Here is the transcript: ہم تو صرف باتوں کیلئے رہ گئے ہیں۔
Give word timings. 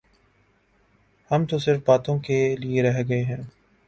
ہم 1.31 1.45
تو 1.45 1.57
صرف 1.57 1.79
باتوں 1.85 2.17
کیلئے 2.19 2.81
رہ 2.81 3.01
گئے 3.09 3.23
ہیں۔ 3.23 3.41